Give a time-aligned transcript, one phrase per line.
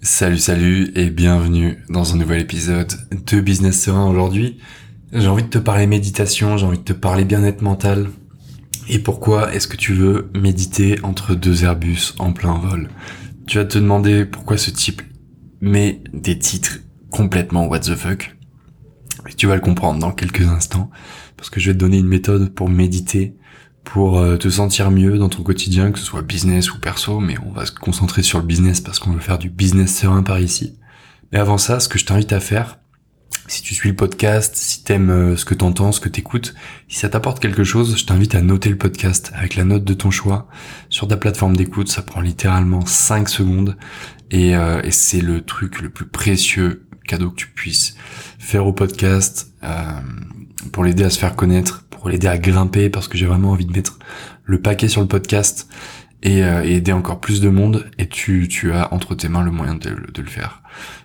[0.00, 4.58] Salut, salut et bienvenue dans un nouvel épisode de Business Serein aujourd'hui.
[5.12, 8.08] J'ai envie de te parler méditation, j'ai envie de te parler bien-être mental.
[8.88, 12.88] Et pourquoi est-ce que tu veux méditer entre deux Airbus en plein vol?
[13.48, 15.02] Tu vas te demander pourquoi ce type
[15.60, 16.78] met des titres
[17.10, 18.36] complètement what the fuck.
[19.36, 20.90] Tu vas le comprendre dans quelques instants
[21.36, 23.34] parce que je vais te donner une méthode pour méditer
[23.84, 27.36] pour euh, te sentir mieux dans ton quotidien, que ce soit business ou perso, mais
[27.46, 30.40] on va se concentrer sur le business parce qu'on veut faire du business serein par
[30.40, 30.78] ici.
[31.32, 32.78] Mais avant ça, ce que je t'invite à faire,
[33.46, 36.54] si tu suis le podcast, si t'aimes euh, ce que t'entends, ce que t'écoutes,
[36.88, 39.94] si ça t'apporte quelque chose, je t'invite à noter le podcast avec la note de
[39.94, 40.48] ton choix
[40.90, 41.88] sur ta plateforme d'écoute.
[41.88, 43.76] Ça prend littéralement 5 secondes
[44.30, 47.96] et, euh, et c'est le truc le plus précieux cadeau que tu puisses
[48.38, 49.50] faire au podcast
[50.72, 53.66] pour l'aider à se faire connaître, pour l'aider à grimper parce que j'ai vraiment envie
[53.66, 53.98] de mettre
[54.44, 55.68] le paquet sur le podcast
[56.22, 59.50] et, euh, aider encore plus de monde et tu, tu as entre tes mains le
[59.50, 60.62] moyen de, de le faire.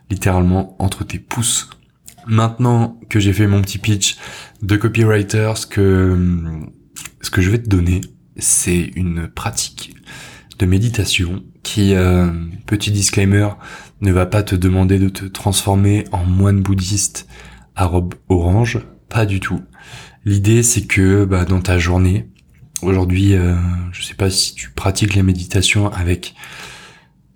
[0.10, 1.70] Littéralement entre tes pouces.
[2.26, 4.18] Maintenant que j'ai fait mon petit pitch
[4.62, 6.18] de copywriter, ce que,
[7.22, 8.02] ce que je vais te donner,
[8.38, 9.96] c'est une pratique
[10.60, 12.28] de méditation qui, euh,
[12.66, 13.50] petit disclaimer,
[14.02, 17.28] ne va pas te demander de te transformer en moine bouddhiste
[17.76, 18.80] à robe orange,
[19.10, 19.62] pas du tout.
[20.26, 22.30] L'idée c'est que bah, dans ta journée,
[22.82, 23.56] aujourd'hui, euh,
[23.92, 26.36] je sais pas si tu pratiques la méditation avec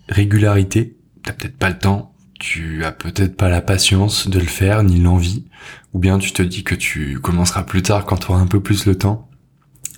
[0.09, 4.83] régularité, t'as peut-être pas le temps, tu as peut-être pas la patience de le faire,
[4.83, 5.45] ni l'envie,
[5.93, 8.61] ou bien tu te dis que tu commenceras plus tard quand tu auras un peu
[8.61, 9.29] plus le temps.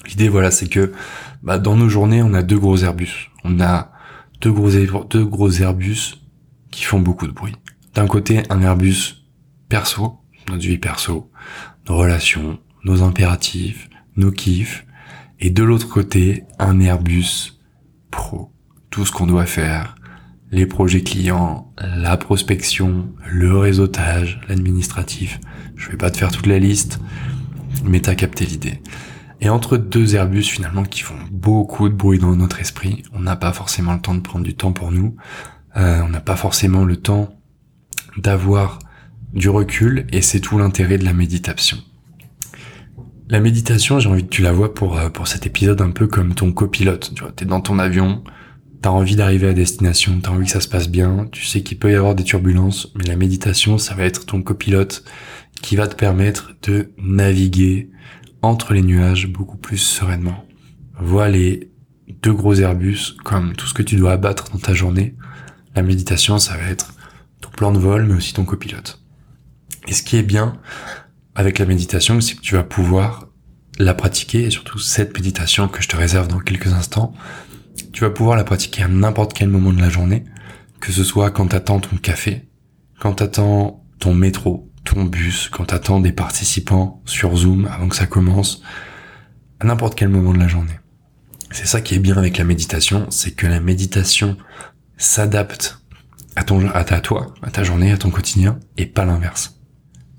[0.08, 0.92] L'idée voilà, c'est que
[1.44, 3.30] bah, dans nos journées, on a deux gros Airbus.
[3.44, 3.92] On a
[4.42, 4.70] deux gros,
[5.04, 6.22] deux gros Airbus
[6.72, 7.56] qui font beaucoup de bruit.
[7.94, 9.26] D'un côté, un Airbus
[9.68, 11.30] perso, notre vie perso,
[11.88, 14.86] nos relations, nos impératifs, nos kiffs,
[15.40, 17.60] et de l'autre côté, un Airbus
[18.12, 18.52] pro.
[18.90, 19.96] Tout ce qu'on doit faire,
[20.52, 25.40] les projets clients, la prospection, le réseautage, l'administratif.
[25.76, 27.00] Je vais pas te faire toute la liste,
[27.86, 28.82] mais t'as capté l'idée.
[29.42, 33.36] Et entre deux Airbus finalement qui font beaucoup de bruit dans notre esprit, on n'a
[33.36, 35.16] pas forcément le temps de prendre du temps pour nous,
[35.78, 37.30] euh, on n'a pas forcément le temps
[38.18, 38.80] d'avoir
[39.34, 41.78] du recul et c'est tout l'intérêt de la méditation.
[43.32, 46.08] La méditation, j'ai envie que tu la vois pour, euh, pour cet épisode un peu
[46.08, 47.14] comme ton copilote.
[47.14, 48.24] Tu vois, t'es dans ton avion,
[48.82, 51.78] t'as envie d'arriver à destination, t'as envie que ça se passe bien, tu sais qu'il
[51.78, 55.04] peut y avoir des turbulences, mais la méditation, ça va être ton copilote
[55.62, 57.92] qui va te permettre de naviguer
[58.42, 60.46] entre les nuages beaucoup plus sereinement.
[61.00, 61.72] Vois les
[62.24, 65.16] deux gros Airbus comme tout ce que tu dois abattre dans ta journée.
[65.76, 66.96] La méditation, ça va être
[67.42, 69.04] ton plan de vol, mais aussi ton copilote.
[69.88, 70.58] Et ce qui est bien
[71.40, 73.30] avec la méditation, c'est que tu vas pouvoir
[73.78, 77.14] la pratiquer, et surtout cette méditation que je te réserve dans quelques instants,
[77.94, 80.26] tu vas pouvoir la pratiquer à n'importe quel moment de la journée,
[80.82, 82.50] que ce soit quand t'attends ton café,
[83.00, 88.06] quand t'attends ton métro, ton bus, quand t'attends des participants sur Zoom avant que ça
[88.06, 88.62] commence,
[89.62, 90.78] à n'importe quel moment de la journée.
[91.52, 94.36] C'est ça qui est bien avec la méditation, c'est que la méditation
[94.98, 95.82] s'adapte
[96.36, 99.59] à à toi, à ta journée, à ton quotidien, et pas l'inverse.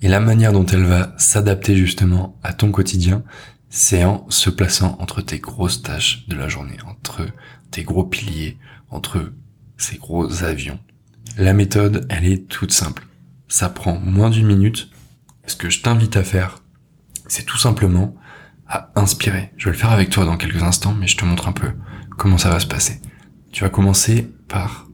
[0.02, 3.22] Et la manière dont elle va s'adapter justement à ton quotidien,
[3.68, 7.26] c'est en se plaçant entre tes grosses tâches de la journée, entre
[7.70, 9.32] tes gros piliers, entre
[9.76, 10.78] ces gros avions.
[11.36, 13.06] La méthode, elle est toute simple.
[13.48, 14.90] Ça prend moins d'une minute.
[15.46, 16.62] Ce que je t'invite à faire,
[17.28, 18.16] c'est tout simplement
[18.66, 19.52] à inspirer.
[19.56, 21.72] Je vais le faire avec toi dans quelques instants, mais je te montre un peu
[22.16, 23.00] comment ça va se passer.
[23.52, 24.88] Tu vas commencer par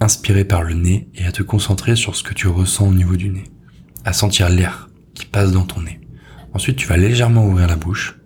[0.00, 3.16] inspirer par le nez et à te concentrer sur ce que tu ressens au niveau
[3.16, 3.44] du nez
[4.04, 6.00] à sentir l'air qui passe dans ton nez.
[6.54, 8.18] Ensuite, tu vas légèrement ouvrir la bouche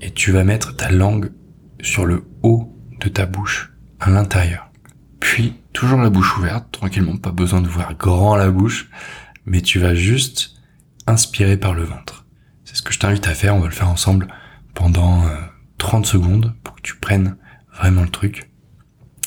[0.00, 1.32] et tu vas mettre ta langue
[1.80, 4.70] sur le haut de ta bouche, à l'intérieur.
[5.20, 8.88] Puis, toujours la bouche ouverte, tranquillement, pas besoin d'ouvrir grand la bouche,
[9.46, 10.52] mais tu vas juste
[11.06, 12.26] inspirer par le ventre.
[12.64, 14.28] C'est ce que je t'invite à faire, on va le faire ensemble
[14.74, 15.24] pendant
[15.78, 17.36] 30 euh, secondes pour que tu prennes
[17.72, 18.50] vraiment le truc.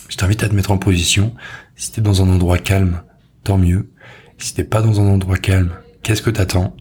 [0.10, 1.36] Je t'invite à te mettre en position.
[1.76, 3.02] Si t'es dans un endroit calme,
[3.44, 3.92] tant mieux.
[4.38, 5.72] Si t'es pas dans un endroit calme,
[6.06, 6.78] Qu'est-ce que t'attends?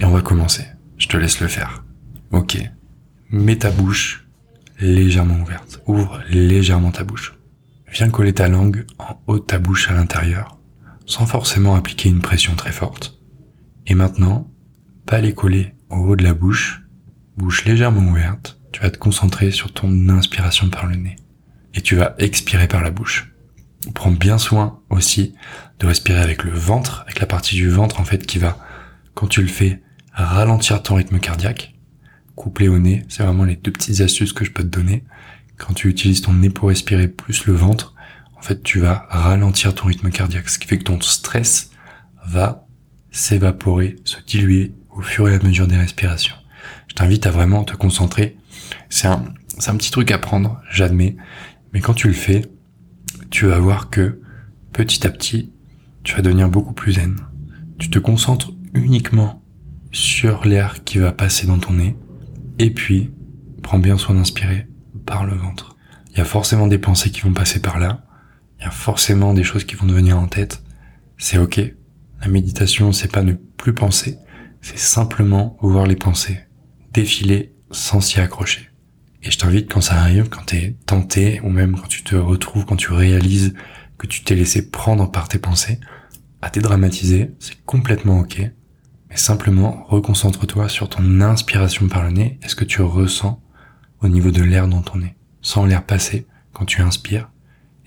[0.00, 0.64] Et on va commencer.
[0.96, 1.84] Je te laisse le faire.
[2.32, 2.58] Ok.
[3.30, 4.26] Mets ta bouche
[4.80, 5.80] légèrement ouverte.
[5.86, 7.38] Ouvre légèrement ta bouche.
[7.92, 10.58] Viens coller ta langue en haut de ta bouche à l'intérieur,
[11.06, 13.20] sans forcément appliquer une pression très forte.
[13.86, 14.50] Et maintenant,
[15.06, 16.82] pas les coller au haut de la bouche,
[17.36, 21.14] bouche légèrement ouverte, tu vas te concentrer sur ton inspiration par le nez.
[21.74, 23.32] Et tu vas expirer par la bouche.
[23.94, 25.34] Prends bien soin aussi
[25.78, 28.58] de respirer avec le ventre, avec la partie du ventre en fait qui va,
[29.14, 29.82] quand tu le fais,
[30.12, 31.74] ralentir ton rythme cardiaque.
[32.34, 35.04] Couplé au nez, c'est vraiment les deux petites astuces que je peux te donner.
[35.56, 37.94] Quand tu utilises ton nez pour respirer plus le ventre,
[38.36, 41.70] en fait, tu vas ralentir ton rythme cardiaque, ce qui fait que ton stress
[42.26, 42.66] va
[43.10, 46.36] s'évaporer, se diluer au fur et à mesure des respirations.
[46.88, 48.36] Je t'invite à vraiment te concentrer.
[48.88, 49.24] C'est un,
[49.58, 51.16] c'est un petit truc à prendre, j'admets,
[51.72, 52.42] mais quand tu le fais,
[53.30, 54.20] tu vas voir que
[54.72, 55.52] petit à petit,
[56.02, 57.16] tu vas devenir beaucoup plus zen.
[57.78, 59.42] Tu te concentres uniquement
[59.92, 61.96] sur l'air qui va passer dans ton nez,
[62.58, 63.10] et puis
[63.62, 64.66] prends bien soin d'inspirer
[65.06, 65.76] par le ventre.
[66.12, 68.04] Il y a forcément des pensées qui vont passer par là,
[68.58, 70.62] il y a forcément des choses qui vont devenir en tête.
[71.16, 71.60] C'est ok.
[72.20, 74.18] La méditation, c'est pas ne plus penser,
[74.60, 76.40] c'est simplement voir les pensées
[76.92, 78.70] défiler sans s'y accrocher.
[79.22, 82.64] Et je t'invite quand ça arrive, quand t'es tenté, ou même quand tu te retrouves,
[82.64, 83.54] quand tu réalises
[83.98, 85.80] que tu t'es laissé prendre par tes pensées,
[86.40, 88.40] à dédramatiser, c'est complètement ok.
[89.10, 93.42] Mais simplement, reconcentre-toi sur ton inspiration par le nez est ce que tu ressens
[94.00, 95.16] au niveau de l'air dans ton nez.
[95.40, 97.30] Sans l'air passer quand tu inspires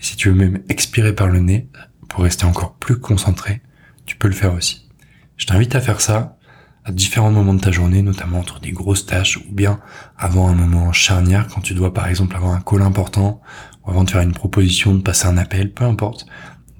[0.02, 1.70] et si tu veux même expirer par le nez,
[2.10, 3.62] pour rester encore plus concentré,
[4.06, 4.90] tu peux le faire aussi.
[5.38, 6.38] Je t'invite à faire ça
[6.84, 9.80] à différents moments de ta journée, notamment entre des grosses tâches ou bien
[10.18, 13.42] avant un moment charnière quand tu dois par exemple avoir un call important
[13.84, 16.26] ou avant de faire une proposition, de passer un appel, peu importe.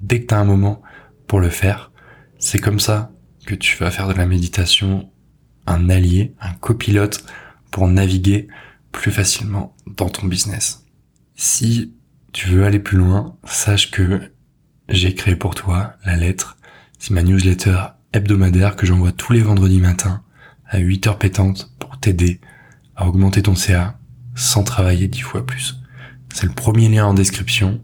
[0.00, 0.82] Dès que tu as un moment
[1.26, 1.92] pour le faire,
[2.38, 3.12] c'est comme ça
[3.46, 5.10] que tu vas faire de la méditation
[5.66, 7.24] un allié, un copilote
[7.70, 8.48] pour naviguer
[8.90, 10.84] plus facilement dans ton business.
[11.36, 11.94] Si
[12.32, 14.32] tu veux aller plus loin, sache que
[14.88, 16.56] j'ai créé pour toi la lettre.
[16.98, 17.78] C'est ma newsletter
[18.12, 20.22] hebdomadaire que j'envoie tous les vendredis matins
[20.66, 22.40] à 8 heures pétantes pour t'aider
[22.96, 23.98] à augmenter ton CA
[24.34, 25.76] sans travailler 10 fois plus.
[26.32, 27.80] C'est le premier lien en description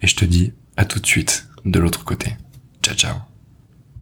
[0.00, 2.36] et je te dis à tout de suite de l'autre côté.
[2.82, 3.31] Ciao ciao